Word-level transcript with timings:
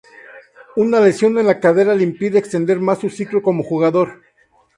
Una 0.77 0.99
lesión 0.99 1.37
en 1.37 1.45
la 1.45 1.59
cadera 1.59 1.93
le 1.93 2.01
impide 2.01 2.39
extender 2.39 2.79
más 2.79 2.97
su 2.97 3.11
ciclo 3.11 3.43
como 3.43 3.61
jugador. 3.63 4.23